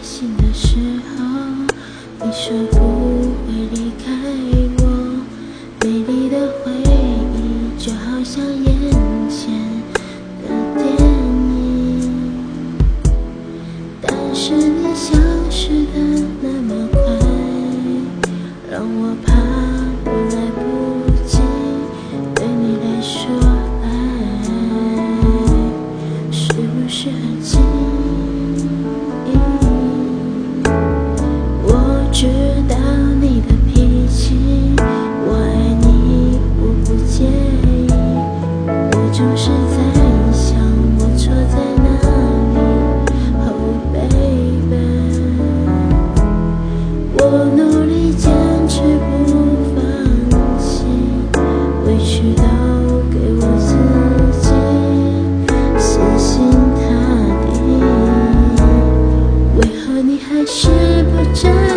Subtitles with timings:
[0.00, 0.78] 开心的时
[1.10, 1.26] 候
[2.24, 2.78] 你说不
[3.44, 4.10] 会离开
[4.78, 4.82] 我
[5.82, 8.90] 美丽的回忆就好像眼
[9.28, 9.52] 前
[10.42, 10.86] 的电
[11.50, 12.32] 影
[14.00, 15.18] 但是你消
[15.50, 16.00] 失的
[16.40, 16.98] 那么快
[18.70, 19.36] 让我怕
[20.06, 20.60] 我来不
[21.26, 21.40] 及
[22.34, 23.20] 对你说
[23.84, 23.86] 爱
[26.32, 27.60] 是不是很轻
[61.42, 61.69] 真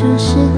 [0.00, 0.49] 就是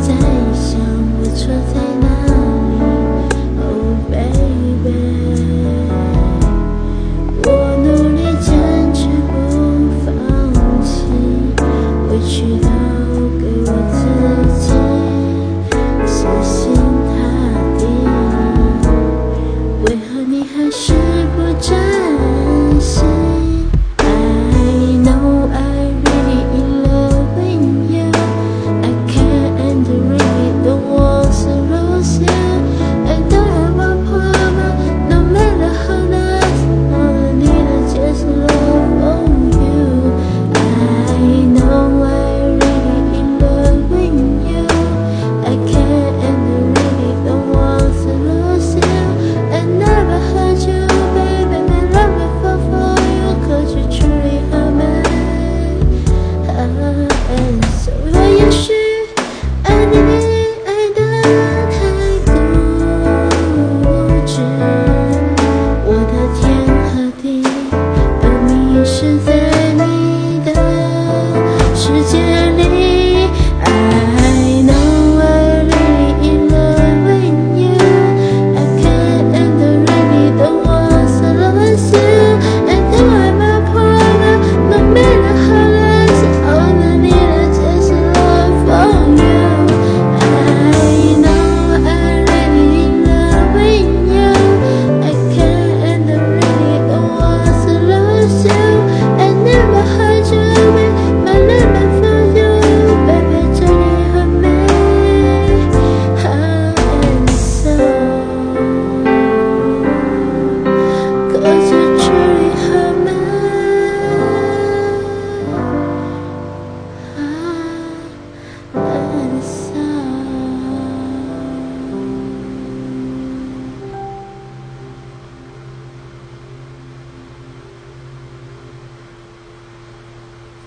[68.84, 69.31] 是否？